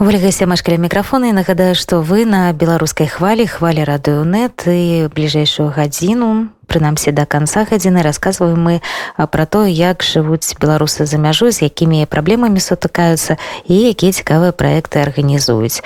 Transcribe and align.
Ольга 0.00 0.32
Сямашкаля 0.32 0.78
мікрафона 0.80 1.28
і 1.28 1.32
нагадаю, 1.36 1.74
што 1.76 2.00
вы 2.00 2.24
на 2.24 2.56
беларускай 2.56 3.04
хвалі 3.04 3.44
хвалі 3.44 3.84
радыёнет 3.84 4.64
і 4.64 5.12
бліжэйшую 5.12 5.68
гадзіну 5.76 6.48
прынамсі 6.69 7.13
да 7.15 7.25
канца 7.25 7.63
гадзіны 7.69 8.01
расказваем 8.01 8.59
мы 8.59 8.81
пра 9.15 9.45
то 9.45 9.65
як 9.65 10.03
жывуць 10.03 10.57
беларусы 10.59 11.05
за 11.05 11.17
мяжу 11.21 11.51
з 11.51 11.69
якімі 11.69 12.05
праблемамі 12.09 12.59
сутыкаюцца 12.59 13.37
і 13.69 13.75
якія 13.93 14.11
цікавыя 14.11 14.51
праекты 14.51 14.99
арганізуюць 14.99 15.85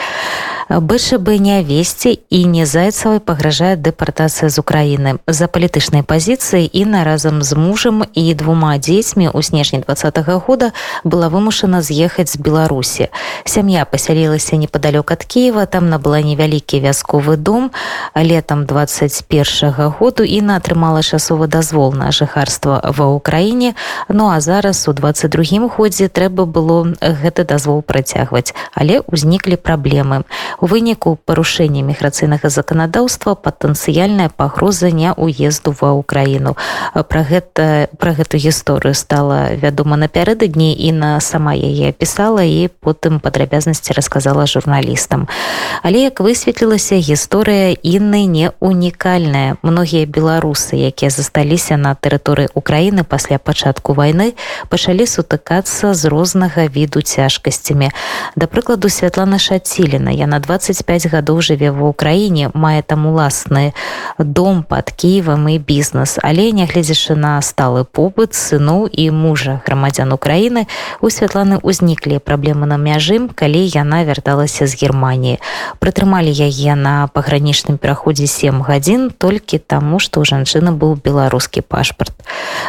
бшб 0.70 1.30
не 1.40 1.64
весці 1.64 2.20
і 2.30 2.46
не 2.46 2.66
зайцавай 2.66 3.20
пагражае 3.20 3.76
дэпартацыя 3.76 4.50
з 4.50 4.62
Украіны 4.62 5.18
за 5.28 5.50
палітычнай 5.50 6.06
пазіцыі 6.06 6.70
Інна 6.74 7.04
разам 7.04 7.44
з 7.44 7.58
мужам 7.58 8.06
і 8.14 8.34
двума 8.34 8.78
дзецьмі 8.78 9.34
ў 9.34 9.42
снежні 9.42 9.84
два 9.84 9.94
-го 9.94 10.42
года 10.48 10.72
была 11.04 11.30
вымушана 11.30 11.82
з'ехаць 11.82 12.34
з 12.34 12.38
беларусі 12.38 13.10
сям'я 13.46 13.86
пасялілася 13.86 14.56
непадалёк 14.56 15.12
ад 15.12 15.26
Киева 15.26 15.66
там 15.66 15.90
набыла 15.90 16.22
невялікі 16.22 16.80
вясковы 16.80 17.38
дом 17.38 17.72
летом 18.16 18.66
21 18.66 19.74
-го 19.74 19.94
году 20.00 20.24
і 20.24 20.42
на 20.42 20.58
атрымала 20.58 20.73
часовы 20.75 21.47
дазвол 21.47 21.93
на 21.93 22.11
жыхарства 22.11 22.81
ва 22.83 23.07
ўкраіне. 23.15 23.75
Ну 24.09 24.29
а 24.29 24.41
зараз 24.41 24.89
у 24.89 24.93
22 24.93 25.69
годзе 25.69 26.09
трэба 26.09 26.45
было 26.45 26.95
гэты 27.01 27.45
дазвол 27.45 27.83
працягваць. 27.83 28.55
Але 28.75 29.03
ўзніклі 29.07 29.57
праблемы. 29.57 30.25
У 30.61 30.67
выніку 30.67 31.19
парушэння 31.25 31.83
міграцыйнага 31.83 32.51
заканадаўства 32.51 33.35
патэнцыяльная 33.35 34.31
пагроза 34.35 34.91
не 34.91 35.13
уезду 35.13 35.75
ва 35.81 35.95
ўкраіну. 35.95 36.57
Про 36.95 37.23
гэта 37.23 37.89
про 37.99 38.13
гэту 38.13 38.37
гісторыю 38.37 38.95
стала 38.95 39.55
вядома 39.55 39.97
напярэдадні 39.97 40.75
і 40.75 40.93
на 40.93 41.21
сама 41.21 41.55
яе 41.55 41.93
пісала 41.93 42.43
і 42.43 42.69
потым 42.81 43.21
падрабязнасці 43.21 43.95
расказала 43.95 44.47
журналістам. 44.47 45.29
Але 45.83 46.11
як 46.11 46.21
высветлілася 46.21 46.99
гісторыя 46.99 47.77
інны 47.83 48.27
не 48.27 48.51
унікальная. 48.61 49.57
Многія 49.63 50.07
беларусы 50.07 50.54
якія 50.55 51.11
засталіся 51.11 51.77
на 51.77 51.95
тэрыторыі 51.95 52.53
Украіны 52.55 53.03
пасля 53.03 53.39
пачатку 53.39 53.95
вайны 53.95 54.35
пачалі 54.69 55.07
сутыкацца 55.07 55.95
з 55.95 56.05
рознага 56.07 56.67
віду 56.69 57.03
цяжкасцямі. 57.03 57.91
Да 58.37 58.47
прыкладу 58.47 58.89
святлана 58.89 59.39
шаціліна 59.39 60.15
яна 60.15 60.39
25 60.39 61.11
гадоў 61.11 61.43
жыве 61.43 61.75
ва 61.75 61.91
ўкраіне 61.91 62.51
мае 62.55 62.83
там 62.83 63.07
уласны 63.07 63.75
дом 64.19 64.63
под 64.63 64.91
кіевам 64.91 65.49
і 65.49 65.59
бізнес. 65.59 66.19
Але 66.23 66.53
нягледзячы 66.53 67.17
на 67.17 67.41
сталы 67.43 67.85
побыт 67.85 68.35
сыноў 68.35 68.87
і 68.87 69.11
мужа 69.11 69.61
грамадзян 69.67 70.13
Украіны 70.13 70.67
у 71.01 71.11
святланы 71.11 71.59
ўзніклі 71.63 72.19
праблемы 72.21 72.67
на 72.67 72.77
мяжым 72.77 73.29
калі 73.29 73.65
яна 73.65 74.05
вярталася 74.05 74.67
з 74.67 74.77
германії 74.79 75.41
прытрымалі 75.81 76.31
яе 76.31 76.75
на 76.77 77.09
пагранічным 77.09 77.79
пераходзе 77.79 78.27
7 78.27 78.63
гадзін 78.63 79.11
толькі 79.11 79.59
таму 79.59 79.99
што 79.99 80.21
у 80.21 80.25
жанчыны 80.25 80.44
быў 80.80 80.96
беларускі 81.04 81.62
пашпарт 81.62 82.14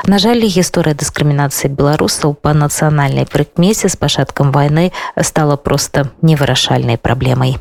на 0.06 0.18
жаль 0.18 0.42
гісторыя 0.44 0.94
дыскрымінацыі 0.94 1.70
беларусаў 1.70 2.34
па 2.34 2.54
нацыянальнай 2.54 3.26
прыкмесе 3.26 3.88
з 3.88 3.96
пачаткам 3.96 4.52
войны 4.52 4.92
стала 5.22 5.56
просто 5.56 6.10
невырашальнай 6.22 6.98
праблемай 6.98 7.58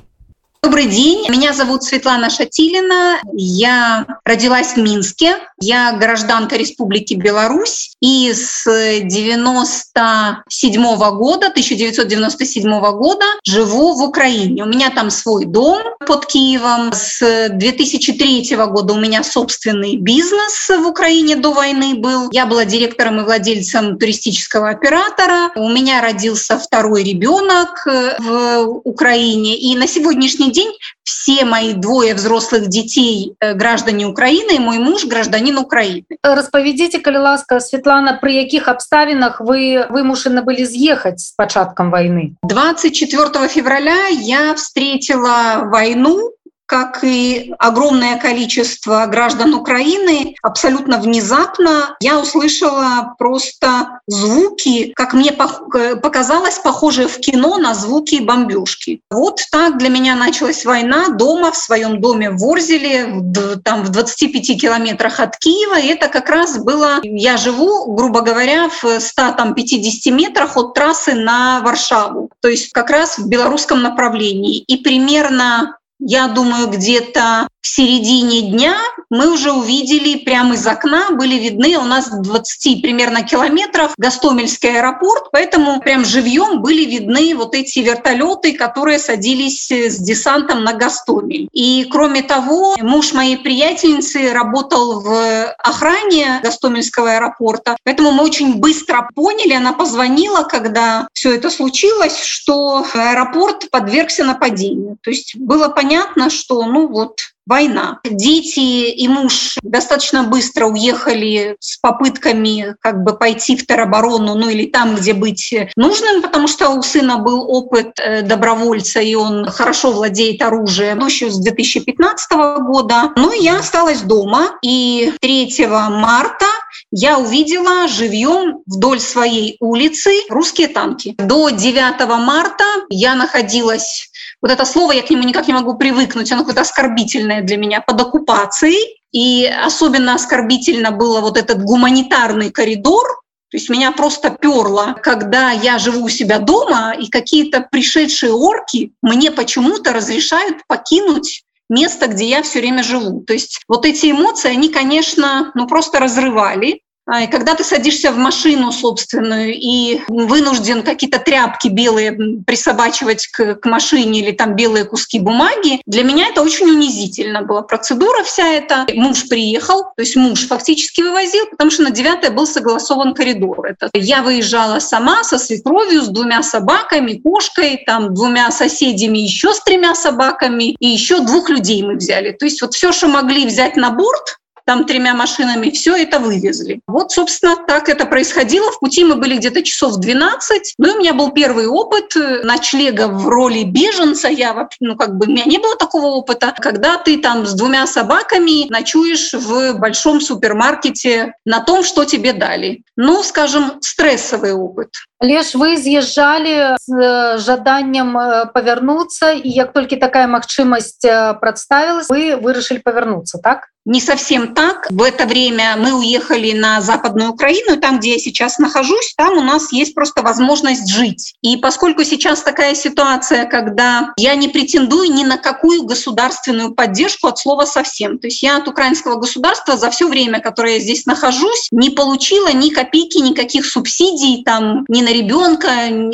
Добрый 0.64 0.86
день, 0.86 1.28
меня 1.28 1.52
зовут 1.52 1.82
Светлана 1.82 2.30
Шатилина, 2.30 3.20
я 3.34 4.06
родилась 4.24 4.68
в 4.68 4.78
Минске, 4.78 5.36
я 5.60 5.92
гражданка 5.92 6.56
Республики 6.56 7.12
Беларусь 7.12 7.94
и 8.00 8.32
с 8.32 8.64
97 8.64 10.82
-го 10.82 11.12
года, 11.12 11.50
1997 11.50 12.80
-го 12.80 12.92
года 12.92 13.26
живу 13.46 13.92
в 13.92 14.02
Украине. 14.02 14.62
У 14.62 14.66
меня 14.66 14.88
там 14.88 15.10
свой 15.10 15.44
дом 15.44 15.82
под 16.06 16.24
Киевом. 16.24 16.94
С 16.94 17.50
2003 17.50 18.66
года 18.66 18.94
у 18.94 18.98
меня 18.98 19.22
собственный 19.22 19.96
бизнес 19.96 20.70
в 20.70 20.86
Украине 20.86 21.36
до 21.36 21.52
войны 21.52 21.96
был. 21.96 22.30
Я 22.32 22.46
была 22.46 22.64
директором 22.64 23.20
и 23.20 23.24
владельцем 23.24 23.98
туристического 23.98 24.70
оператора. 24.70 25.50
У 25.56 25.68
меня 25.68 26.00
родился 26.00 26.58
второй 26.58 27.04
ребенок 27.04 27.86
в 27.86 28.80
Украине. 28.84 29.58
И 29.58 29.76
на 29.76 29.86
сегодняшний 29.86 30.53
день 30.53 30.71
все 31.03 31.45
мои 31.45 31.73
двое 31.73 32.13
взрослых 32.13 32.67
детей 32.67 33.33
э, 33.39 33.53
граждане 33.53 34.05
Украины, 34.05 34.55
и 34.55 34.59
мой 34.59 34.79
муж 34.79 35.05
гражданин 35.05 35.57
Украины. 35.57 36.05
Распавядзіце, 36.23 36.99
калі 36.99 37.17
ласка, 37.17 37.59
Светлана, 37.59 38.13
при 38.21 38.33
якіх 38.33 38.67
абставінах 38.67 39.41
вы 39.41 39.85
вымушаны 39.89 40.41
были 40.41 40.65
съехать 40.65 41.19
с 41.19 41.31
початком 41.31 41.91
войны? 41.91 42.35
24 42.43 43.47
февраля 43.47 44.07
я 44.07 44.53
встретила 44.53 45.63
войну 45.65 46.31
как 46.66 47.04
и 47.04 47.52
огромное 47.58 48.18
количество 48.18 49.06
граждан 49.06 49.54
Украины, 49.54 50.34
абсолютно 50.42 50.98
внезапно 50.98 51.96
я 52.00 52.18
услышала 52.18 53.14
просто 53.18 54.00
звуки, 54.06 54.92
как 54.94 55.14
мне 55.14 55.32
показалось, 55.32 56.58
похожие 56.58 57.08
в 57.08 57.18
кино 57.18 57.58
на 57.58 57.74
звуки 57.74 58.16
бомбежки. 58.20 59.00
Вот 59.10 59.40
так 59.50 59.78
для 59.78 59.88
меня 59.88 60.14
началась 60.14 60.64
война 60.64 61.08
дома, 61.08 61.52
в 61.52 61.56
своем 61.56 62.00
доме 62.00 62.30
в 62.30 62.38
Ворзеле, 62.38 63.22
там 63.64 63.84
в 63.84 63.90
25 63.90 64.60
километрах 64.60 65.20
от 65.20 65.36
Киева. 65.36 65.78
И 65.78 65.86
это 65.88 66.08
как 66.08 66.28
раз 66.28 66.58
было... 66.58 67.00
Я 67.02 67.36
живу, 67.36 67.94
грубо 67.94 68.20
говоря, 68.20 68.68
в 68.68 69.00
150 69.00 70.12
метрах 70.12 70.56
от 70.56 70.74
трассы 70.74 71.14
на 71.14 71.60
Варшаву. 71.60 72.30
То 72.40 72.48
есть 72.48 72.72
как 72.72 72.90
раз 72.90 73.18
в 73.18 73.28
белорусском 73.28 73.82
направлении. 73.82 74.58
И 74.58 74.76
примерно 74.78 75.76
я 75.98 76.28
думаю, 76.28 76.68
где-то 76.68 77.48
в 77.60 77.66
середине 77.66 78.42
дня 78.50 78.76
мы 79.08 79.32
уже 79.32 79.52
увидели 79.52 80.18
прямо 80.18 80.54
из 80.54 80.66
окна, 80.66 81.12
были 81.12 81.36
видны 81.36 81.78
у 81.78 81.84
нас 81.84 82.10
20 82.10 82.82
примерно 82.82 83.22
километров 83.22 83.94
Гастомельский 83.96 84.76
аэропорт, 84.78 85.28
поэтому 85.32 85.80
прям 85.80 86.04
живьем 86.04 86.60
были 86.60 86.84
видны 86.84 87.34
вот 87.34 87.54
эти 87.54 87.78
вертолеты, 87.78 88.52
которые 88.52 88.98
садились 88.98 89.70
с 89.70 89.96
десантом 89.98 90.62
на 90.62 90.74
Гастомель. 90.74 91.48
И 91.52 91.86
кроме 91.90 92.22
того, 92.22 92.76
муж 92.82 93.14
моей 93.14 93.38
приятельницы 93.38 94.32
работал 94.34 95.00
в 95.00 95.46
охране 95.52 96.40
Гастомельского 96.42 97.12
аэропорта, 97.12 97.78
поэтому 97.82 98.12
мы 98.12 98.24
очень 98.24 98.56
быстро 98.56 99.08
поняли, 99.14 99.54
она 99.54 99.72
позвонила, 99.72 100.42
когда 100.42 101.08
все 101.14 101.34
это 101.34 101.48
случилось, 101.48 102.22
что 102.22 102.84
аэропорт 102.92 103.70
подвергся 103.70 104.24
нападению. 104.24 104.98
То 105.02 105.10
есть 105.10 105.36
было 105.36 105.68
понятно, 105.68 105.83
что 106.30 106.64
ну 106.66 106.88
вот 106.88 107.20
война. 107.46 108.00
Дети 108.04 108.90
и 108.90 109.08
муж 109.08 109.58
достаточно 109.62 110.24
быстро 110.24 110.66
уехали 110.66 111.56
с 111.60 111.76
попытками 111.78 112.74
как 112.80 113.02
бы 113.02 113.16
пойти 113.16 113.56
в 113.56 113.66
тероборону, 113.66 114.34
ну 114.34 114.48
или 114.48 114.66
там, 114.66 114.96
где 114.96 115.12
быть 115.12 115.54
нужным, 115.76 116.22
потому 116.22 116.48
что 116.48 116.70
у 116.70 116.82
сына 116.82 117.18
был 117.18 117.48
опыт 117.48 117.98
э, 117.98 118.22
добровольца, 118.22 119.00
и 119.00 119.14
он 119.14 119.46
хорошо 119.46 119.92
владеет 119.92 120.40
оружием, 120.42 120.98
ну 120.98 121.06
еще 121.06 121.30
с 121.30 121.38
2015 121.38 122.32
года. 122.60 123.12
Ну 123.16 123.32
я 123.32 123.58
осталась 123.58 124.00
дома, 124.00 124.58
и 124.62 125.12
3 125.20 125.66
марта 125.66 126.46
я 126.90 127.18
увидела 127.18 127.88
живьем 127.88 128.62
вдоль 128.66 129.00
своей 129.00 129.56
улицы 129.60 130.10
русские 130.30 130.68
танки. 130.68 131.14
До 131.18 131.50
9 131.50 132.08
марта 132.20 132.64
я 132.88 133.14
находилась 133.14 134.10
вот 134.44 134.50
это 134.50 134.66
слово, 134.66 134.92
я 134.92 135.00
к 135.00 135.08
нему 135.08 135.22
никак 135.22 135.48
не 135.48 135.54
могу 135.54 135.74
привыкнуть, 135.74 136.30
оно 136.30 136.42
какое-то 136.42 136.60
оскорбительное 136.60 137.40
для 137.40 137.56
меня, 137.56 137.80
под 137.80 137.98
оккупацией. 137.98 139.00
И 139.10 139.46
особенно 139.46 140.14
оскорбительно 140.14 140.90
было 140.90 141.20
вот 141.20 141.38
этот 141.38 141.62
гуманитарный 141.62 142.50
коридор, 142.50 143.22
то 143.50 143.56
есть 143.56 143.70
меня 143.70 143.90
просто 143.90 144.28
перло, 144.28 144.96
когда 145.02 145.50
я 145.52 145.78
живу 145.78 146.04
у 146.04 146.08
себя 146.10 146.40
дома, 146.40 146.92
и 146.92 147.08
какие-то 147.08 147.66
пришедшие 147.70 148.34
орки 148.34 148.92
мне 149.00 149.30
почему-то 149.30 149.94
разрешают 149.94 150.58
покинуть 150.66 151.44
место, 151.70 152.08
где 152.08 152.26
я 152.26 152.42
все 152.42 152.58
время 152.58 152.82
живу. 152.82 153.22
То 153.22 153.32
есть 153.32 153.62
вот 153.66 153.86
эти 153.86 154.10
эмоции, 154.10 154.50
они, 154.50 154.68
конечно, 154.68 155.52
ну 155.54 155.66
просто 155.66 156.00
разрывали. 156.00 156.82
А, 157.06 157.26
когда 157.26 157.54
ты 157.54 157.64
садишься 157.64 158.12
в 158.12 158.16
машину 158.16 158.72
собственную 158.72 159.54
и 159.54 160.00
вынужден 160.08 160.82
какие-то 160.82 161.18
тряпки 161.18 161.68
белые 161.68 162.12
присобачивать 162.46 163.26
к, 163.26 163.56
к 163.56 163.66
машине 163.66 164.20
или 164.20 164.32
там 164.32 164.56
белые 164.56 164.84
куски 164.84 165.20
бумаги, 165.20 165.82
для 165.86 166.02
меня 166.02 166.28
это 166.28 166.42
очень 166.42 166.70
унизительно 166.70 167.42
была 167.42 167.62
процедура 167.62 168.22
вся 168.22 168.48
эта. 168.48 168.86
Муж 168.94 169.28
приехал, 169.28 169.82
то 169.82 170.00
есть 170.00 170.16
муж 170.16 170.46
фактически 170.46 171.02
вывозил, 171.02 171.46
потому 171.50 171.70
что 171.70 171.82
на 171.82 171.90
9 171.90 172.34
был 172.34 172.46
согласован 172.46 173.14
коридор. 173.14 173.66
Это 173.66 173.90
я 173.94 174.22
выезжала 174.22 174.78
сама 174.78 175.24
со 175.24 175.38
свекровью, 175.38 176.02
с 176.02 176.08
двумя 176.08 176.42
собаками, 176.42 177.20
кошкой, 177.22 177.82
там 177.84 178.14
двумя 178.14 178.50
соседями, 178.50 179.18
еще 179.18 179.52
с 179.52 179.60
тремя 179.60 179.94
собаками, 179.94 180.74
и 180.78 180.86
еще 180.86 181.20
двух 181.20 181.50
людей 181.50 181.82
мы 181.82 181.96
взяли. 181.96 182.32
То 182.32 182.46
есть 182.46 182.62
вот 182.62 182.74
все, 182.74 182.92
что 182.92 183.08
могли 183.08 183.46
взять 183.46 183.76
на 183.76 183.90
борт, 183.90 184.38
там 184.64 184.84
тремя 184.86 185.14
машинами, 185.14 185.70
все 185.70 185.96
это 185.96 186.18
вывезли. 186.18 186.80
Вот, 186.86 187.12
собственно, 187.12 187.56
так 187.56 187.88
это 187.88 188.06
происходило. 188.06 188.70
В 188.72 188.80
пути 188.80 189.04
мы 189.04 189.16
были 189.16 189.36
где-то 189.36 189.62
часов 189.62 189.96
12. 189.96 190.74
Ну, 190.78 190.88
и 190.88 190.96
у 190.96 190.98
меня 190.98 191.14
был 191.14 191.32
первый 191.32 191.66
опыт 191.66 192.14
ночлега 192.42 193.08
в 193.08 193.28
роли 193.28 193.64
беженца. 193.64 194.28
Я, 194.28 194.68
ну, 194.80 194.96
как 194.96 195.16
бы, 195.16 195.26
у 195.26 195.28
меня 195.30 195.44
не 195.44 195.58
было 195.58 195.76
такого 195.76 196.06
опыта, 196.06 196.54
когда 196.58 196.96
ты 196.96 197.18
там 197.18 197.46
с 197.46 197.54
двумя 197.54 197.86
собаками 197.86 198.70
ночуешь 198.70 199.32
в 199.34 199.74
большом 199.78 200.20
супермаркете 200.20 201.34
на 201.44 201.60
том, 201.60 201.82
что 201.82 202.04
тебе 202.04 202.32
дали. 202.32 202.82
Ну, 202.96 203.22
скажем, 203.22 203.78
стрессовый 203.80 204.52
опыт 204.52 204.90
Леш 205.23 205.55
вы 205.55 205.75
з'язджалі 205.75 206.79
з 206.79 206.95
э, 206.95 207.37
жаданнем 207.43 208.15
э, 208.17 208.45
павярнуцца 208.53 209.35
і 209.35 209.49
як 209.51 209.73
толькі 209.75 209.99
такая 209.99 210.31
магчымасць 210.31 211.03
э, 211.03 211.35
прадставілась 211.43 212.07
вы 212.07 212.39
вырашылі 212.39 212.79
павярнуцца 212.79 213.43
так 213.43 213.67
Не 213.85 214.01
совсем 214.01 214.53
так. 214.53 214.87
В 214.91 215.01
это 215.01 215.25
время 215.25 215.75
мы 215.77 215.93
уехали 215.93 216.51
на 216.51 216.79
Западную 216.79 217.31
Украину, 217.31 217.77
там, 217.77 217.99
где 217.99 218.11
я 218.13 218.19
сейчас 218.19 218.59
нахожусь, 218.59 219.13
там 219.17 219.37
у 219.37 219.41
нас 219.41 219.71
есть 219.71 219.95
просто 219.95 220.21
возможность 220.21 220.87
жить. 220.87 221.33
И 221.41 221.57
поскольку 221.57 222.03
сейчас 222.03 222.43
такая 222.43 222.75
ситуация, 222.75 223.45
когда 223.45 224.13
я 224.17 224.35
не 224.35 224.49
претендую 224.49 225.11
ни 225.11 225.23
на 225.23 225.37
какую 225.37 225.83
государственную 225.83 226.75
поддержку 226.75 227.27
от 227.27 227.39
слова 227.39 227.65
совсем. 227.65 228.19
То 228.19 228.27
есть 228.27 228.43
я 228.43 228.57
от 228.57 228.67
украинского 228.67 229.15
государства 229.15 229.75
за 229.75 229.89
все 229.89 230.07
время, 230.07 230.39
которое 230.39 230.73
я 230.73 230.79
здесь 230.79 231.07
нахожусь, 231.07 231.69
не 231.71 231.89
получила 231.89 232.51
ни 232.53 232.69
копейки, 232.69 233.17
никаких 233.17 233.65
субсидий 233.65 234.43
там 234.43 234.85
ни 234.87 235.01
на 235.01 235.09
ребенка, 235.14 235.70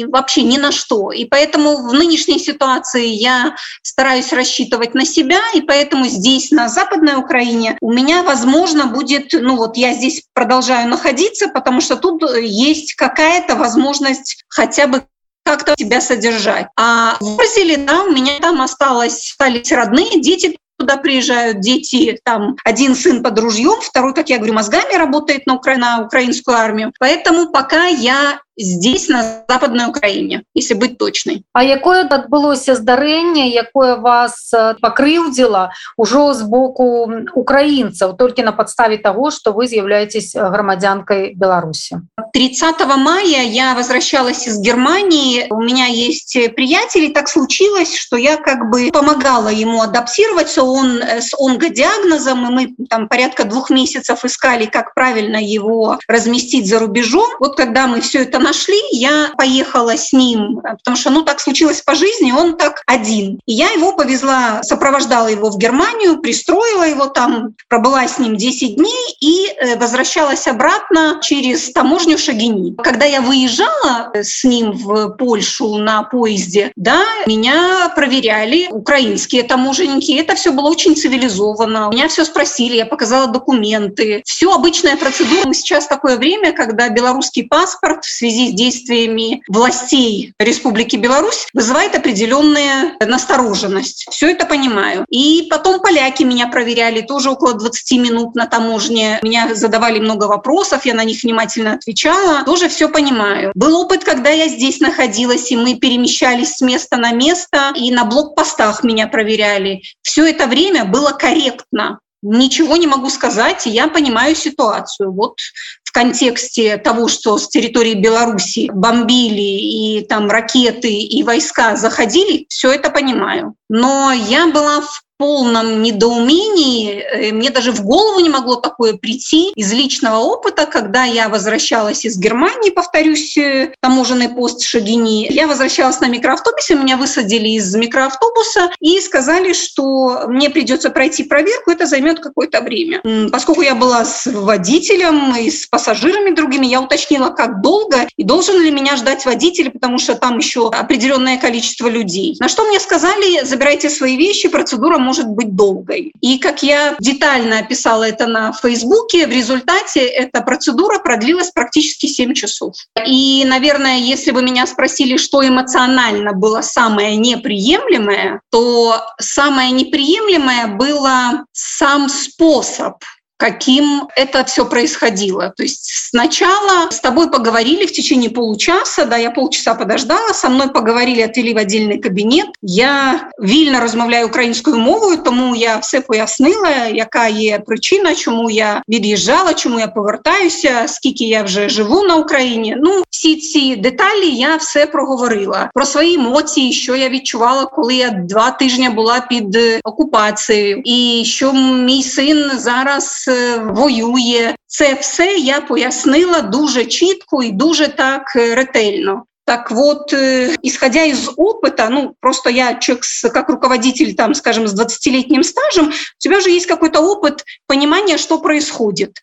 вообще 0.08 0.42
ни 0.42 0.56
на 0.56 0.70
что. 0.70 1.10
И 1.10 1.24
поэтому 1.24 1.88
в 1.88 1.92
нынешней 1.92 2.38
ситуации 2.38 3.06
я 3.06 3.56
стараюсь 3.82 4.32
рассчитывать 4.32 4.94
на 4.94 5.04
себя, 5.04 5.40
и 5.54 5.60
поэтому 5.60 6.06
здесь, 6.06 6.50
на 6.50 6.68
Западной 6.68 7.16
Украине, 7.16 7.76
у 7.80 7.92
меня, 7.92 8.22
возможно, 8.22 8.86
будет, 8.86 9.32
ну 9.32 9.56
вот 9.56 9.76
я 9.76 9.92
здесь 9.94 10.22
продолжаю 10.34 10.88
находиться, 10.88 11.48
потому 11.48 11.80
что 11.80 11.96
тут 11.96 12.22
есть 12.40 12.94
какая-то 12.94 13.56
возможность 13.56 14.44
хотя 14.48 14.86
бы 14.86 15.02
как-то 15.44 15.74
себя 15.76 16.00
содержать. 16.00 16.68
А 16.76 17.16
в 17.20 17.36
Бразилии, 17.36 17.76
да, 17.76 18.04
у 18.04 18.10
меня 18.10 18.38
там 18.40 18.60
осталось, 18.60 19.30
остались 19.32 19.72
родные, 19.72 20.20
дети 20.20 20.56
туда 20.80 20.96
приезжают 20.96 21.60
дети, 21.60 22.18
там 22.24 22.56
один 22.64 22.96
сын 22.96 23.22
под 23.22 23.38
ружьем, 23.38 23.80
второй, 23.82 24.14
как 24.14 24.30
я 24.30 24.38
говорю, 24.38 24.54
мозгами 24.54 24.94
работает 24.94 25.46
на, 25.46 25.56
укра... 25.56 25.76
на 25.76 26.02
украинскую 26.06 26.56
армию. 26.56 26.92
Поэтому 26.98 27.50
пока 27.50 27.84
я 27.86 28.40
здесь 28.59 29.09
на 29.09 29.43
западной 29.49 29.87
Украине, 29.87 30.43
если 30.53 30.73
быть 30.73 30.97
точной. 30.97 31.43
А 31.53 31.63
якое 31.63 32.07
адбылося 32.07 32.75
здарэнне, 32.75 33.49
якое 33.49 33.97
вас 33.97 34.51
э, 34.53 34.75
пакрыўдзіла 34.79 35.71
ўжо 35.97 36.33
з 36.33 36.41
боку 36.47 37.11
украінцаў 37.35 38.15
толькі 38.15 38.43
на 38.43 38.51
подставе 38.51 38.97
того, 38.97 39.31
что 39.31 39.51
вы 39.51 39.67
з'яўляетесь 39.67 40.35
э, 40.35 40.49
грамадзянкой 40.49 41.35
Беларуси? 41.35 42.01
30 42.33 42.79
мая 42.97 43.43
я 43.43 43.75
возвращалась 43.75 44.47
из 44.47 44.59
Германии. 44.59 45.47
У 45.49 45.61
меня 45.61 45.85
есть 45.85 46.37
приятели. 46.55 47.11
Так 47.11 47.27
случилось, 47.29 47.95
что 47.95 48.15
я 48.17 48.37
как 48.37 48.69
бы 48.69 48.89
помогала 48.91 49.49
ему 49.49 49.81
адаптироваться. 49.81 50.63
Он 50.63 51.01
э, 51.01 51.21
с 51.21 51.33
онкодиагнозом, 51.37 52.47
и 52.47 52.51
мы 52.53 52.75
там 52.89 53.07
порядка 53.07 53.43
двух 53.43 53.69
месяцев 53.69 54.23
искали, 54.23 54.65
как 54.65 54.93
правильно 54.93 55.37
его 55.37 55.99
разместить 56.07 56.67
за 56.67 56.79
рубежом. 56.79 57.29
Вот 57.39 57.57
когда 57.57 57.87
мы 57.87 57.99
все 58.01 58.23
это 58.23 58.39
нашли, 58.50 58.80
я 58.90 59.30
поехала 59.38 59.96
с 59.96 60.12
ним, 60.12 60.60
потому 60.60 60.96
что, 60.96 61.10
ну, 61.10 61.22
так 61.22 61.40
случилось 61.40 61.82
по 61.82 61.94
жизни, 61.94 62.32
он 62.32 62.56
так 62.56 62.82
один. 62.86 63.38
И 63.46 63.52
я 63.52 63.70
его 63.70 63.92
повезла, 63.92 64.62
сопровождала 64.64 65.28
его 65.28 65.50
в 65.50 65.58
Германию, 65.58 66.18
пристроила 66.20 66.82
его 66.82 67.06
там, 67.06 67.54
пробыла 67.68 68.08
с 68.08 68.18
ним 68.18 68.36
10 68.36 68.74
дней 68.74 69.16
и 69.20 69.46
э, 69.46 69.76
возвращалась 69.78 70.48
обратно 70.48 71.20
через 71.22 71.70
таможню 71.70 72.18
Шагини. 72.18 72.74
Когда 72.82 73.04
я 73.04 73.20
выезжала 73.20 74.10
с 74.14 74.42
ним 74.42 74.72
в 74.72 75.10
Польшу 75.10 75.76
на 75.76 76.02
поезде, 76.02 76.72
да, 76.74 77.04
меня 77.26 77.92
проверяли 77.94 78.66
украинские 78.70 79.44
таможенники. 79.44 80.18
Это 80.18 80.34
все 80.34 80.50
было 80.50 80.68
очень 80.68 80.96
цивилизованно. 80.96 81.90
Меня 81.92 82.08
все 82.08 82.24
спросили, 82.24 82.76
я 82.76 82.86
показала 82.86 83.28
документы. 83.28 84.22
Все 84.24 84.52
обычная 84.52 84.96
процедура. 84.96 85.52
Сейчас 85.52 85.86
такое 85.86 86.16
время, 86.16 86.52
когда 86.52 86.88
белорусский 86.88 87.44
паспорт 87.44 88.04
в 88.04 88.10
связи 88.10 88.29
связи 88.30 88.50
с 88.50 88.54
действиями 88.54 89.42
властей 89.48 90.32
Республики 90.38 90.96
Беларусь 90.96 91.46
вызывает 91.52 91.94
определенная 91.94 92.96
настороженность. 93.04 94.06
Все 94.10 94.30
это 94.30 94.46
понимаю. 94.46 95.04
И 95.08 95.46
потом 95.50 95.80
поляки 95.80 96.22
меня 96.22 96.46
проверяли 96.46 97.00
тоже 97.00 97.30
около 97.30 97.54
20 97.54 97.98
минут 97.98 98.34
на 98.34 98.46
таможне. 98.46 99.18
Меня 99.22 99.54
задавали 99.54 99.98
много 99.98 100.24
вопросов, 100.24 100.86
я 100.86 100.94
на 100.94 101.04
них 101.04 101.22
внимательно 101.22 101.74
отвечала. 101.74 102.44
Тоже 102.44 102.68
все 102.68 102.88
понимаю. 102.88 103.52
Был 103.54 103.80
опыт, 103.80 104.04
когда 104.04 104.30
я 104.30 104.48
здесь 104.48 104.80
находилась, 104.80 105.50
и 105.50 105.56
мы 105.56 105.74
перемещались 105.74 106.54
с 106.54 106.60
места 106.60 106.96
на 106.96 107.12
место, 107.12 107.72
и 107.74 107.90
на 107.90 108.04
блокпостах 108.04 108.84
меня 108.84 109.08
проверяли. 109.08 109.82
Все 110.02 110.28
это 110.28 110.46
время 110.46 110.84
было 110.84 111.10
корректно. 111.10 112.00
Ничего 112.22 112.76
не 112.76 112.86
могу 112.86 113.08
сказать, 113.08 113.66
я 113.66 113.88
понимаю 113.88 114.34
ситуацию. 114.34 115.12
Вот 115.12 115.38
в 115.84 115.92
контексте 115.92 116.76
того, 116.76 117.08
что 117.08 117.38
с 117.38 117.48
территории 117.48 117.94
Беларуси 117.94 118.70
бомбили 118.72 119.40
и 119.40 120.06
там 120.06 120.28
ракеты 120.28 120.92
и 120.92 121.22
войска 121.22 121.76
заходили, 121.76 122.46
все 122.48 122.72
это 122.72 122.90
понимаю. 122.90 123.54
Но 123.68 124.12
я 124.12 124.46
была 124.48 124.82
в 124.82 125.02
полном 125.20 125.82
недоумении. 125.82 126.94
Э, 126.94 127.32
мне 127.32 127.50
даже 127.50 127.72
в 127.72 127.82
голову 127.82 128.20
не 128.20 128.30
могло 128.30 128.56
такое 128.56 128.94
прийти 128.94 129.52
из 129.54 129.70
личного 129.70 130.16
опыта, 130.16 130.64
когда 130.64 131.04
я 131.04 131.28
возвращалась 131.28 132.06
из 132.06 132.16
Германии, 132.16 132.70
повторюсь, 132.70 133.36
э, 133.36 133.74
таможенный 133.82 134.30
пост 134.30 134.62
Шагини. 134.62 135.30
Я 135.30 135.46
возвращалась 135.46 136.00
на 136.00 136.06
микроавтобусе, 136.06 136.74
меня 136.74 136.96
высадили 136.96 137.50
из 137.50 137.74
микроавтобуса 137.74 138.70
и 138.80 138.98
сказали, 139.00 139.52
что 139.52 140.24
мне 140.26 140.48
придется 140.48 140.88
пройти 140.88 141.24
проверку, 141.24 141.70
это 141.70 141.84
займет 141.84 142.20
какое-то 142.20 142.62
время. 142.62 143.02
Поскольку 143.30 143.60
я 143.60 143.74
была 143.74 144.06
с 144.06 144.24
водителем 144.24 145.36
и 145.36 145.50
с 145.50 145.66
пассажирами 145.66 146.34
другими, 146.34 146.64
я 146.64 146.80
уточнила, 146.80 147.28
как 147.28 147.60
долго 147.60 148.08
и 148.16 148.24
должен 148.24 148.58
ли 148.62 148.70
меня 148.70 148.96
ждать 148.96 149.26
водитель, 149.26 149.70
потому 149.70 149.98
что 149.98 150.14
там 150.14 150.38
еще 150.38 150.70
определенное 150.70 151.36
количество 151.36 151.88
людей. 151.88 152.36
На 152.40 152.48
что 152.48 152.64
мне 152.64 152.80
сказали, 152.80 153.44
забирайте 153.44 153.90
свои 153.90 154.16
вещи, 154.16 154.48
процедура 154.48 154.96
может 154.96 155.09
быть 155.28 155.54
долгой. 155.54 156.12
И 156.20 156.38
как 156.38 156.62
я 156.62 156.96
детально 157.00 157.58
описала 157.58 158.04
это 158.04 158.26
на 158.26 158.52
Фейсбуке, 158.52 159.26
в 159.26 159.30
результате 159.30 160.00
эта 160.00 160.42
процедура 160.42 160.98
продлилась 160.98 161.50
практически 161.50 162.06
7 162.06 162.34
часов. 162.34 162.74
И, 163.06 163.44
наверное, 163.44 163.98
если 163.98 164.30
бы 164.30 164.42
меня 164.42 164.66
спросили, 164.66 165.16
что 165.16 165.46
эмоционально 165.46 166.32
было 166.32 166.62
самое 166.62 167.16
неприемлемое, 167.16 168.40
то 168.50 169.00
самое 169.18 169.70
неприемлемое 169.70 170.68
было 170.68 171.44
сам 171.52 172.08
способ 172.08 172.96
каким 173.39 174.07
это 174.15 174.45
все 174.45 174.65
происходило. 174.65 175.53
То 175.57 175.63
есть 175.63 176.09
сначала 176.09 176.89
с 176.89 176.99
тобой 176.99 177.29
поговорили 177.29 177.85
в 177.85 177.91
течение 177.91 178.29
получаса, 178.29 179.05
да, 179.05 179.17
я 179.17 179.31
полчаса 179.31 179.75
подождала, 179.75 180.33
со 180.33 180.49
мной 180.49 180.69
поговорили, 180.69 181.21
отвели 181.21 181.53
в 181.53 181.57
отдельный 181.57 181.99
кабинет. 181.99 182.47
Я 182.61 183.29
вільно 183.41 183.79
розмовляю 183.79 184.27
українською 184.27 184.77
мовою, 184.77 185.17
тому 185.17 185.55
я 185.55 185.77
все 185.77 186.01
пояснила, 186.01 186.69
яка 186.93 187.27
є 187.27 187.59
причина, 187.59 188.15
чому 188.15 188.49
я 188.49 188.81
від'їжджала, 188.89 189.53
чому 189.53 189.79
я 189.79 189.87
повертаюся, 189.87 190.87
скільки 190.87 191.23
я 191.23 191.43
вже 191.43 191.69
живу 191.69 192.03
на 192.03 192.15
Україні. 192.15 192.77
Ну, 192.79 193.03
всі 193.19 193.35
ці 193.35 193.75
деталі 193.75 194.29
я 194.29 194.55
все 194.55 194.87
проговорила 194.87 195.69
про 195.73 195.85
свої 195.85 196.15
емоції, 196.15 196.73
що 196.73 196.95
я 196.95 197.09
відчувала, 197.09 197.65
коли 197.65 197.95
я 197.95 198.09
два 198.09 198.51
тижні 198.51 198.89
була 198.89 199.19
під 199.19 199.57
окупацією, 199.83 200.81
і 200.85 201.23
що 201.25 201.53
мій 201.53 202.03
син 202.03 202.51
зараз 202.55 203.29
воює. 203.63 204.55
Це 204.67 204.93
все 204.93 205.35
я 205.35 205.61
пояснила 205.61 206.41
дуже 206.41 206.85
чітко 206.85 207.43
і 207.43 207.51
дуже 207.51 207.87
так 207.87 208.35
ретельно. 208.35 209.23
Так 209.45 209.69
вот, 209.69 210.11
исходя 210.11 211.03
из 211.03 211.29
опыта, 211.37 211.89
ну, 211.89 212.15
просто 212.19 212.49
я 212.49 212.73
человек, 212.79 213.03
как 213.31 213.49
руководитель, 213.49 214.15
там, 214.15 214.33
скажем, 214.33 214.67
с 214.67 214.73
20-летним 214.73 215.43
стажем, 215.43 215.89
у 215.89 216.17
тебя 216.17 216.39
же 216.39 216.49
есть 216.49 216.65
какой-то 216.65 217.01
опыт 217.01 217.45
понимания, 217.67 218.17
что 218.17 218.39
происходит. 218.39 219.21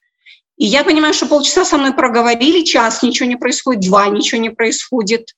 И 0.57 0.65
я 0.65 0.83
понимаю, 0.83 1.13
что 1.13 1.27
полчаса 1.27 1.65
со 1.65 1.77
мной 1.77 1.93
проговорили, 1.93 2.63
час 2.63 3.03
ничего 3.03 3.29
не 3.29 3.35
происходит, 3.35 3.81
два 3.81 4.07
ничего 4.07 4.41
не 4.41 4.49
происходит. 4.49 5.33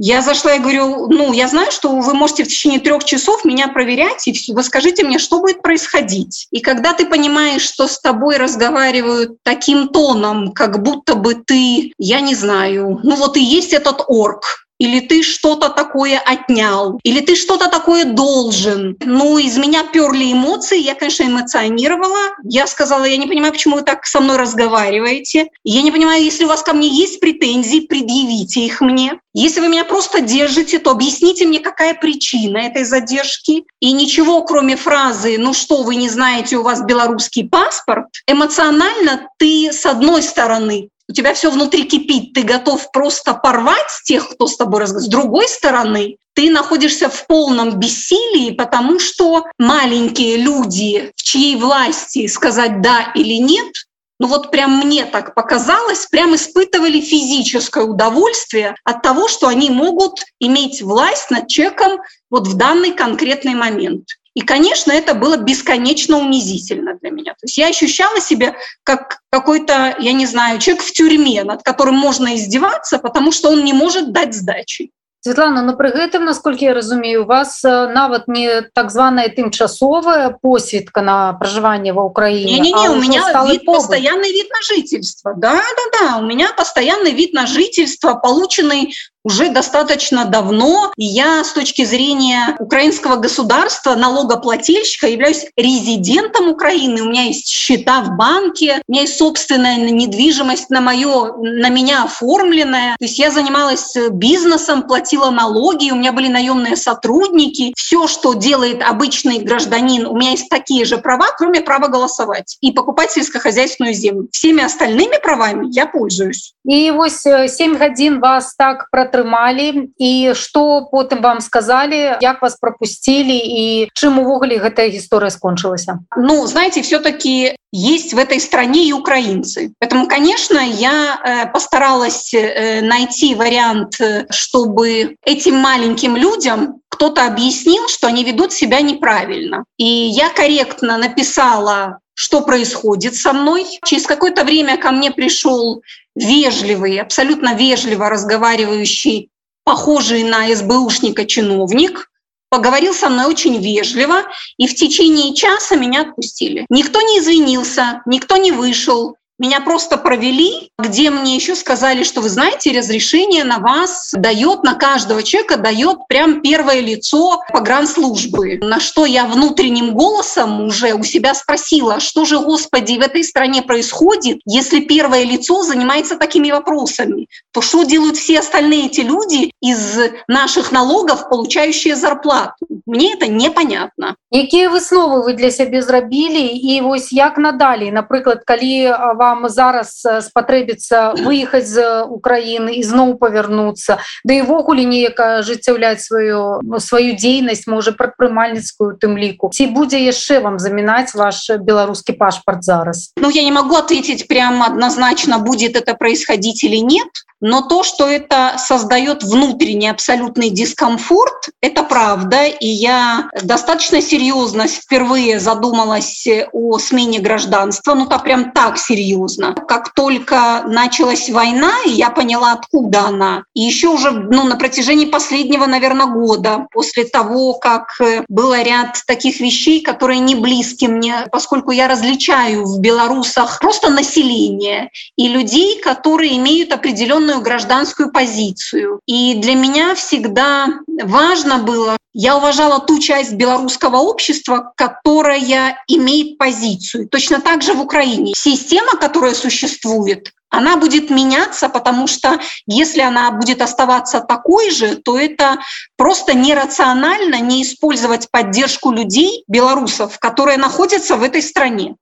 Я 0.00 0.22
зашла 0.22 0.54
и 0.54 0.60
говорю, 0.60 1.08
ну, 1.08 1.32
я 1.32 1.48
знаю, 1.48 1.72
что 1.72 1.90
вы 1.90 2.14
можете 2.14 2.44
в 2.44 2.48
течение 2.48 2.78
трех 2.78 3.02
часов 3.04 3.44
меня 3.44 3.66
проверять, 3.66 4.28
и 4.28 4.52
вы 4.52 4.62
скажите 4.62 5.02
мне, 5.02 5.18
что 5.18 5.40
будет 5.40 5.60
происходить. 5.60 6.46
И 6.52 6.60
когда 6.60 6.92
ты 6.92 7.04
понимаешь, 7.04 7.62
что 7.62 7.88
с 7.88 8.00
тобой 8.00 8.36
разговаривают 8.36 9.38
таким 9.42 9.88
тоном, 9.88 10.52
как 10.52 10.82
будто 10.82 11.16
бы 11.16 11.34
ты, 11.34 11.92
я 11.98 12.20
не 12.20 12.36
знаю, 12.36 13.00
ну 13.02 13.16
вот 13.16 13.36
и 13.36 13.42
есть 13.42 13.72
этот 13.72 14.04
орк, 14.06 14.67
или 14.78 15.00
ты 15.00 15.22
что-то 15.22 15.68
такое 15.68 16.18
отнял, 16.18 17.00
или 17.02 17.20
ты 17.20 17.34
что-то 17.34 17.68
такое 17.68 18.04
должен. 18.04 18.96
Ну, 19.04 19.38
из 19.38 19.56
меня 19.58 19.84
перли 19.84 20.32
эмоции, 20.32 20.78
я, 20.78 20.94
конечно, 20.94 21.24
эмоционировала. 21.24 22.36
Я 22.44 22.66
сказала, 22.66 23.04
я 23.04 23.16
не 23.16 23.26
понимаю, 23.26 23.52
почему 23.52 23.76
вы 23.76 23.82
так 23.82 24.06
со 24.06 24.20
мной 24.20 24.36
разговариваете. 24.36 25.48
Я 25.64 25.82
не 25.82 25.90
понимаю, 25.90 26.22
если 26.22 26.44
у 26.44 26.48
вас 26.48 26.62
ко 26.62 26.72
мне 26.72 26.88
есть 26.88 27.20
претензии, 27.20 27.80
предъявите 27.80 28.60
их 28.60 28.80
мне. 28.80 29.20
Если 29.34 29.60
вы 29.60 29.68
меня 29.68 29.84
просто 29.84 30.20
держите, 30.20 30.78
то 30.78 30.90
объясните 30.90 31.46
мне, 31.46 31.60
какая 31.60 31.94
причина 31.94 32.58
этой 32.58 32.84
задержки. 32.84 33.64
И 33.80 33.92
ничего, 33.92 34.42
кроме 34.42 34.76
фразы 34.76 35.36
«ну 35.38 35.54
что, 35.54 35.82
вы 35.82 35.96
не 35.96 36.08
знаете, 36.08 36.56
у 36.56 36.62
вас 36.62 36.82
белорусский 36.82 37.48
паспорт», 37.48 38.06
эмоционально 38.26 39.28
ты, 39.38 39.72
с 39.72 39.86
одной 39.86 40.22
стороны, 40.22 40.88
у 41.08 41.12
тебя 41.12 41.34
все 41.34 41.50
внутри 41.50 41.84
кипит, 41.84 42.34
ты 42.34 42.42
готов 42.42 42.90
просто 42.92 43.34
порвать 43.34 43.90
тех, 44.04 44.28
кто 44.28 44.46
с 44.46 44.56
тобой 44.56 44.82
разговаривает. 44.82 45.08
С 45.08 45.10
другой 45.10 45.48
стороны, 45.48 46.16
ты 46.34 46.50
находишься 46.50 47.08
в 47.08 47.26
полном 47.26 47.78
бессилии, 47.78 48.52
потому 48.52 49.00
что 49.00 49.46
маленькие 49.58 50.36
люди, 50.36 51.12
в 51.16 51.22
чьей 51.22 51.56
власти 51.56 52.26
сказать 52.26 52.82
«да» 52.82 53.10
или 53.14 53.34
«нет», 53.34 53.72
ну 54.20 54.26
вот 54.26 54.50
прям 54.50 54.78
мне 54.78 55.04
так 55.04 55.34
показалось, 55.34 56.06
прям 56.06 56.34
испытывали 56.34 57.00
физическое 57.00 57.84
удовольствие 57.84 58.74
от 58.84 59.00
того, 59.02 59.28
что 59.28 59.46
они 59.46 59.70
могут 59.70 60.24
иметь 60.40 60.82
власть 60.82 61.30
над 61.30 61.46
человеком 61.46 62.00
вот 62.28 62.48
в 62.48 62.54
данный 62.54 62.92
конкретный 62.92 63.54
момент. 63.54 64.06
И, 64.34 64.42
конечно, 64.42 64.92
это 64.92 65.14
было 65.14 65.36
бесконечно 65.36 66.18
унизительно 66.18 66.94
для 67.00 67.10
меня. 67.10 67.32
То 67.32 67.44
есть 67.44 67.58
я 67.58 67.68
ощущала 67.68 68.20
себя 68.20 68.56
как 68.84 69.18
какой-то, 69.30 69.96
я 69.98 70.12
не 70.12 70.26
знаю, 70.26 70.58
человек 70.58 70.84
в 70.84 70.92
тюрьме, 70.92 71.44
над 71.44 71.62
которым 71.62 71.96
можно 71.96 72.36
издеваться, 72.36 72.98
потому 72.98 73.32
что 73.32 73.50
он 73.50 73.64
не 73.64 73.72
может 73.72 74.12
дать 74.12 74.34
сдачи. 74.34 74.90
Светлана 75.20 75.62
но 75.62 75.74
пры 75.74 75.90
гэтым 75.90 76.24
насколько 76.24 76.64
я 76.64 76.74
разумею 76.74 77.24
у 77.24 77.26
вас 77.26 77.62
нават 77.64 78.28
не 78.28 78.62
так 78.72 78.92
званая 78.92 79.28
тымчасовая 79.28 80.30
посведка 80.30 81.02
на 81.02 81.32
пражыванне 81.32 81.92
ва 81.92 82.02
Украине 82.02 82.60
не, 82.60 82.60
не, 82.60 82.72
не, 82.72 82.88
у 82.88 83.00
меня 83.00 83.44
вид 83.50 83.64
постоянный 83.64 84.30
вид 84.30 84.48
на 84.48 84.62
жительство 84.62 85.34
да 85.36 85.54
да 85.54 85.98
да 86.00 86.16
у 86.18 86.22
меня 86.22 86.52
постоянный 86.56 87.12
вид 87.12 87.32
на 87.32 87.46
жительство 87.46 88.14
полученный 88.14 88.94
уже 89.24 89.50
достаточно 89.50 90.24
давно. 90.24 90.92
И 90.96 91.04
я 91.04 91.44
с 91.44 91.52
точки 91.52 91.84
зрения 91.84 92.56
украинского 92.58 93.16
государства, 93.16 93.94
налогоплательщика, 93.94 95.06
являюсь 95.06 95.46
резидентом 95.56 96.48
Украины. 96.48 97.02
У 97.02 97.10
меня 97.10 97.24
есть 97.24 97.48
счета 97.48 98.00
в 98.00 98.16
банке, 98.16 98.80
у 98.86 98.92
меня 98.92 99.02
есть 99.02 99.18
собственная 99.18 99.76
недвижимость 99.76 100.70
на, 100.70 100.80
моё, 100.80 101.36
на 101.38 101.68
меня 101.68 102.04
оформленная. 102.04 102.96
То 102.98 103.04
есть 103.04 103.18
я 103.18 103.30
занималась 103.30 103.94
бизнесом, 104.10 104.84
платила 104.84 105.30
налоги, 105.30 105.90
у 105.90 105.96
меня 105.96 106.12
были 106.12 106.28
наемные 106.28 106.76
сотрудники. 106.76 107.72
Все, 107.76 108.06
что 108.06 108.34
делает 108.34 108.82
обычный 108.82 109.38
гражданин, 109.38 110.06
у 110.06 110.16
меня 110.16 110.30
есть 110.30 110.48
такие 110.48 110.84
же 110.84 110.98
права, 110.98 111.26
кроме 111.36 111.60
права 111.60 111.88
голосовать 111.88 112.56
и 112.60 112.72
покупать 112.72 113.10
сельскохозяйственную 113.12 113.94
землю. 113.94 114.28
Всеми 114.32 114.62
остальными 114.62 115.20
правами 115.22 115.66
я 115.70 115.86
пользуюсь. 115.86 116.54
И 116.64 116.90
вот 116.90 117.12
7 117.12 117.76
годин 117.76 118.20
вас 118.20 118.54
так 118.56 118.88
протратили 118.90 119.07
атрымалі 119.07 119.93
і 119.97 120.33
что 120.33 120.89
потым 120.91 121.21
вам 121.21 121.41
сказали 121.41 122.17
як 122.21 122.41
вас 122.41 122.57
пропустили 122.59 123.37
і 123.37 123.89
чым 123.93 124.19
увогуле 124.19 124.57
гэтая 124.57 124.89
гісторыя 124.89 125.29
скончылася 125.29 125.99
ну 126.17 126.45
знаете 126.47 126.81
все-таки 126.81 127.55
есть 127.71 128.13
в 128.13 128.17
этой 128.17 128.39
стране 128.39 128.87
и 128.87 128.93
украинцы 128.93 129.73
поэтому 129.79 130.07
конечно 130.07 130.59
я 130.59 131.19
э, 131.19 131.51
постаралась 131.51 132.33
э, 132.33 132.81
найти 132.81 133.35
вариант 133.35 133.99
чтобы 134.29 135.15
этим 135.25 135.55
маленьким 135.55 136.15
людям 136.15 136.81
кто-то 136.98 137.26
объяснил 137.26 137.88
что 137.88 138.08
они 138.08 138.24
ведут 138.24 138.52
себя 138.52 138.80
неправильно 138.80 139.64
и 139.76 139.86
я 139.86 140.30
корректно 140.30 140.98
написала 140.98 142.00
что 142.20 142.40
происходит 142.40 143.14
со 143.14 143.32
мной. 143.32 143.64
Через 143.84 144.04
какое-то 144.04 144.42
время 144.42 144.76
ко 144.76 144.90
мне 144.90 145.12
пришел 145.12 145.82
вежливый, 146.16 146.98
абсолютно 146.98 147.54
вежливо 147.54 148.08
разговаривающий, 148.08 149.30
похожий 149.62 150.24
на 150.24 150.52
СБУшника 150.52 151.26
чиновник, 151.26 152.10
поговорил 152.50 152.92
со 152.92 153.08
мной 153.08 153.26
очень 153.26 153.58
вежливо, 153.58 154.24
и 154.56 154.66
в 154.66 154.74
течение 154.74 155.32
часа 155.32 155.76
меня 155.76 156.02
отпустили. 156.02 156.66
Никто 156.70 157.00
не 157.00 157.20
извинился, 157.20 158.02
никто 158.04 158.36
не 158.36 158.50
вышел, 158.50 159.14
меня 159.39 159.61
просто 159.61 159.97
провели, 159.97 160.69
где 160.77 161.09
мне 161.09 161.35
еще 161.35 161.55
сказали, 161.55 162.03
что 162.03 162.21
вы 162.21 162.29
знаете, 162.29 162.77
разрешение 162.77 163.43
на 163.43 163.57
вас 163.59 164.11
дает, 164.15 164.63
на 164.63 164.75
каждого 164.75 165.23
человека 165.23 165.57
дает 165.57 166.07
прям 166.07 166.41
первое 166.41 166.79
лицо 166.81 167.41
погранслужбы. 167.51 168.59
На 168.61 168.79
что 168.79 169.05
я 169.05 169.25
внутренним 169.25 169.95
голосом 169.95 170.61
уже 170.61 170.93
у 170.93 171.03
себя 171.03 171.33
спросила, 171.33 171.99
что 171.99 172.25
же, 172.25 172.39
Господи, 172.39 172.97
в 172.97 173.01
этой 173.01 173.23
стране 173.23 173.63
происходит, 173.63 174.39
если 174.45 174.79
первое 174.79 175.23
лицо 175.25 175.63
занимается 175.63 176.15
такими 176.15 176.51
вопросами, 176.51 177.27
то 177.51 177.61
что 177.61 177.83
делают 177.83 178.17
все 178.17 178.39
остальные 178.39 178.85
эти 178.85 179.01
люди 179.01 179.51
из 179.61 179.99
наших 180.27 180.71
налогов, 180.71 181.27
получающие 181.27 181.95
зарплату? 181.95 182.67
Мне 182.85 183.13
это 183.13 183.27
непонятно. 183.27 184.15
Какие 184.31 184.67
высновы 184.67 185.23
вы 185.23 185.33
для 185.33 185.51
себя 185.51 185.81
зрабілі 185.81 186.45
і 186.45 186.81
вось 186.81 187.13
як 187.13 187.37
надалей 187.37 187.91
напрыклад 187.91 188.43
калі 188.45 188.93
вам 189.15 189.26
вам 189.27 189.49
зараз 189.49 189.99
спатрэбіцца 190.01 191.19
выехаць 191.19 191.67
з 191.67 192.03
Украіны 192.07 192.79
і 192.79 192.83
зноў 192.83 193.19
павярнуцца 193.19 193.99
да 194.23 194.33
івогуле 194.39 194.87
неяк 194.87 195.19
ажыццяўляць 195.19 196.01
сваю 196.03 196.63
сваю 196.79 197.11
дзейнасць 197.19 197.67
можа 197.67 197.91
прадпрымальніцкую 197.91 198.95
тым 199.01 199.19
ліку 199.19 199.51
ці 199.51 199.67
будзе 199.75 199.99
яшчэ 199.99 200.39
вам 200.39 200.59
замінаць 200.59 201.15
ваш 201.15 201.51
беларускі 201.59 202.15
пашпарт 202.15 202.63
зараз 202.63 203.11
Ну 203.17 203.29
я 203.29 203.43
не 203.43 203.51
могу 203.51 203.75
ответить 203.75 204.27
прямо 204.27 204.65
однозначно 204.65 205.39
будет 205.39 205.75
это 205.75 205.93
происходить 205.95 206.63
или 206.63 206.77
нет 206.77 207.11
Но 207.40 207.62
то, 207.62 207.82
что 207.82 208.08
это 208.08 208.54
создает 208.58 209.22
внутренний 209.22 209.88
абсолютный 209.88 210.50
дискомфорт, 210.50 211.50
это 211.60 211.84
правда. 211.84 212.44
И 212.44 212.66
я 212.66 213.28
достаточно 213.42 214.02
серьезно 214.02 214.66
впервые 214.66 215.38
задумалась 215.38 216.26
о 216.52 216.78
смене 216.78 217.20
гражданства. 217.20 217.94
Ну, 217.94 218.06
так 218.06 218.24
прям 218.24 218.52
так 218.52 218.78
серьезно. 218.78 219.54
Как 219.54 219.94
только 219.94 220.64
началась 220.66 221.30
война, 221.30 221.72
я 221.86 222.10
поняла, 222.10 222.52
откуда 222.52 223.06
она. 223.06 223.44
И 223.54 223.60
еще 223.60 223.88
уже 223.88 224.10
ну, 224.10 224.44
на 224.44 224.56
протяжении 224.56 225.06
последнего, 225.06 225.66
наверное, 225.66 226.06
года, 226.06 226.66
после 226.72 227.04
того, 227.04 227.54
как 227.54 228.00
было 228.28 228.62
ряд 228.62 229.02
таких 229.06 229.40
вещей, 229.40 229.80
которые 229.80 230.18
не 230.20 230.34
близки 230.34 230.88
мне, 230.88 231.26
поскольку 231.30 231.70
я 231.70 231.88
различаю 231.88 232.64
в 232.64 232.80
белорусах 232.80 233.60
просто 233.60 233.90
население 233.90 234.90
и 235.16 235.28
людей, 235.28 235.80
которые 235.80 236.36
имеют 236.36 236.72
определенную 236.72 237.27
определенную 237.28 237.40
гражданскую 237.40 238.10
позицию. 238.10 239.00
И 239.06 239.34
для 239.34 239.54
меня 239.54 239.94
всегда 239.94 240.66
важно 241.02 241.58
было, 241.58 241.96
я 242.14 242.36
уважала 242.36 242.80
ту 242.80 242.98
часть 242.98 243.34
белорусского 243.34 243.98
общества, 243.98 244.72
которая 244.76 245.76
имеет 245.88 246.38
позицию. 246.38 247.08
Точно 247.08 247.40
так 247.40 247.62
же 247.62 247.74
в 247.74 247.80
Украине. 247.80 248.32
Система, 248.36 248.96
которая 248.96 249.34
существует, 249.34 250.32
она 250.50 250.76
будет 250.76 251.10
меняться, 251.10 251.68
потому 251.68 252.06
что 252.06 252.40
если 252.66 253.02
она 253.02 253.30
будет 253.30 253.60
оставаться 253.60 254.20
такой 254.20 254.70
же, 254.70 254.96
то 254.96 255.18
это 255.18 255.58
просто 255.96 256.34
нерационально 256.34 257.40
не 257.40 257.62
использовать 257.62 258.30
поддержку 258.30 258.90
людей, 258.90 259.44
белорусов, 259.46 260.18
которые 260.18 260.56
находятся 260.56 261.16
в 261.16 261.22
этой 261.22 261.42
стране. 261.42 261.96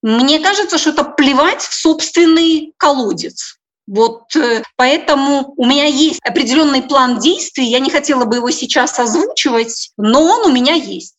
Мне 0.00 0.38
кажется, 0.38 0.78
что 0.78 0.90
это 0.90 1.02
плевать 1.02 1.60
в 1.62 1.74
собственный 1.74 2.72
колодец. 2.76 3.57
Вот 3.88 4.36
э, 4.36 4.62
поэтому 4.76 5.54
у 5.56 5.64
меня 5.64 5.86
есть 5.86 6.20
определенный 6.22 6.82
план 6.82 7.18
действий. 7.18 7.70
Я 7.70 7.80
не 7.80 7.90
хотела 7.90 8.26
бы 8.26 8.36
его 8.36 8.50
сейчас 8.50 8.98
озвучивать, 8.98 9.92
но 9.96 10.22
он 10.22 10.50
у 10.50 10.52
меня 10.52 10.74
есть 10.74 11.14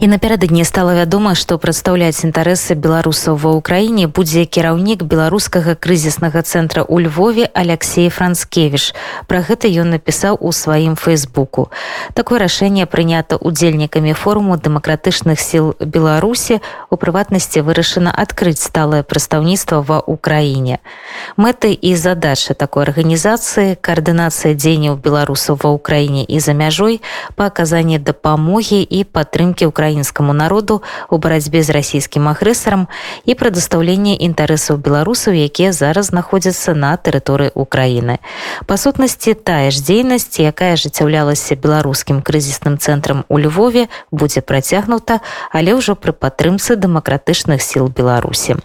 і 0.00 0.06
напярэдадні 0.06 0.64
стала 0.64 0.94
вядома 0.94 1.34
што 1.34 1.56
прадстаўляць 1.58 2.20
інтарэсы 2.28 2.76
беларусаў 2.76 3.36
ва 3.40 3.50
ўкраіне 3.56 4.06
будзе 4.12 4.44
кіраўнік 4.44 5.02
беларускага 5.08 5.72
крызіснага 5.74 6.44
цэнтра 6.44 6.84
ў 6.84 7.08
львове 7.08 7.48
алексей 7.56 8.12
францкевич 8.12 8.92
пра 9.24 9.40
гэта 9.40 9.70
ён 9.72 9.96
напісаў 9.96 10.36
у 10.36 10.52
сваім 10.52 10.96
фейсбуку 11.00 11.72
такое 12.12 12.38
рашэнне 12.44 12.84
прынята 12.84 13.40
удзельнікамі 13.40 14.12
форуму 14.12 14.60
дэмакратычных 14.60 15.40
сіл 15.40 15.72
беларусі 15.80 16.60
у 16.90 17.00
прыватнасці 17.00 17.64
вырашана 17.64 18.12
адкрыць 18.12 18.60
сталае 18.60 19.00
прадстаўніцтва 19.00 19.80
ва 19.80 20.04
ўкраіне 20.04 20.84
мэты 21.40 21.72
і 21.72 21.96
задача 21.96 22.52
такой 22.52 22.84
арганізацыі 22.84 23.80
каардынацыя 23.80 24.52
дзеянняў 24.52 25.00
беларусаў 25.00 25.56
ва 25.64 25.72
ўкраіне 25.72 26.28
і 26.28 26.36
за 26.36 26.52
мяжой 26.52 27.00
па 27.34 27.48
аказанні 27.48 27.96
дапамогі 27.96 28.84
і 28.84 29.04
падтрымкі 29.08 29.72
ўкраіны 29.72 29.79
украінскаму 29.80 30.36
народу 30.36 30.82
у 31.08 31.16
барацьбе 31.16 31.64
з 31.64 31.72
расійскім 31.72 32.28
агрэсарам 32.28 32.92
і 33.24 33.32
прадастаўленне 33.32 34.12
інтарэсаў 34.20 34.76
беларусаў 34.76 35.32
якія 35.32 35.72
зараз 35.72 36.12
знаходзяцца 36.12 36.76
на 36.76 36.92
тэрыторыі 37.00 37.56
Украіны 37.56 38.20
па 38.68 38.76
сутнасці 38.76 39.32
тая 39.32 39.72
ж 39.72 39.80
дзейнасць 39.80 40.36
якая 40.44 40.76
ажыццяўлялася 40.76 41.56
беларускім 41.56 42.20
крызісным 42.20 42.76
цэнтрам 42.76 43.24
у 43.32 43.40
Львове 43.40 43.88
будзе 44.12 44.44
працягнута 44.44 45.24
але 45.48 45.72
ўжо 45.72 45.96
пры 45.96 46.12
падтрымцы 46.12 46.76
дэмакратычных 46.76 47.64
сіл 47.64 47.88
беларусі 47.88 48.60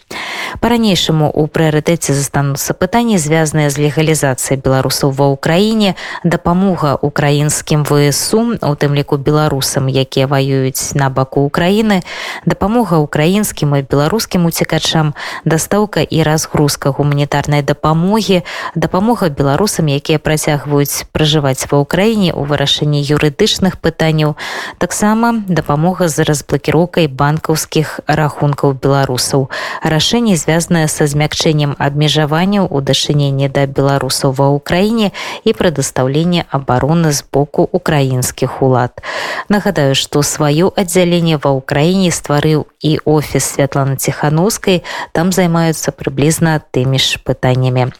по-ранейшаму 0.59 1.31
у 1.31 1.47
прыярытэце 1.47 2.11
застануцца 2.17 2.73
пытанні 2.75 3.15
звязаныя 3.15 3.69
з 3.69 3.88
легалізацыяй 3.88 4.59
беларусаў 4.59 5.15
ва 5.15 5.31
ўкраіне 5.38 5.95
дапамога 6.25 6.97
украінскім 7.00 7.85
вСУ 7.85 8.57
у 8.57 8.73
тым 8.75 8.97
ліку 8.97 9.17
беларусам 9.21 9.88
якія 9.88 10.27
ваююць 10.27 10.95
на 10.95 11.04
баку 11.09 11.41
Украіны 11.41 12.01
дапамога 12.45 12.97
украінскім 12.97 13.75
і 13.75 13.81
беларускім 13.85 14.45
уцікачам 14.45 15.13
дастаўка 15.45 16.01
і 16.01 16.23
разгрузка 16.23 16.89
гуманітарнай 16.89 17.61
дапамогі 17.61 18.41
дапамога 18.75 19.29
беларусам 19.29 19.88
якія 19.88 20.19
працягваюць 20.19 21.05
пражываць 21.11 21.67
ва 21.71 21.85
ўкраіне 21.85 22.33
у 22.33 22.43
вырашэнні 22.50 23.01
юрыдычных 23.03 23.77
пытанняў 23.77 24.35
таксама 24.77 25.43
дапамога 25.47 26.07
з 26.07 26.25
разблакіроўкай 26.25 27.07
банкаўскіх 27.07 28.01
рахункаў 28.07 28.73
беларусаў 28.73 29.50
рашэнне 29.83 30.35
звязанае 30.35 30.88
са 30.88 31.07
змякчэннем 31.07 31.75
абмежаванняў 31.77 32.67
у 32.69 32.81
дачыненні 32.81 33.50
да 33.50 33.65
беларусаў 33.65 34.33
ва 34.33 34.50
ўкраіне 34.57 35.11
і 35.45 35.53
прадастаўленне 35.53 36.45
абароны 36.50 37.11
з 37.11 37.21
боку 37.27 37.67
украінскіх 37.71 38.61
улад 38.61 39.03
нагадаю 39.50 39.95
што 39.95 40.25
сваё 40.25 40.71
аддзяленне 40.95 41.38
ва 41.41 41.51
ўкраіне 41.57 42.11
стварыў 42.11 42.67
і 42.81 42.97
офіс 43.05 43.43
святланы 43.55 43.95
ціхановскай 43.97 44.83
там 45.11 45.31
займаюцца 45.31 45.91
прыблізна 45.91 46.61
тымі 46.71 47.00
ж 47.01 47.21
пытаннямі 47.23 47.81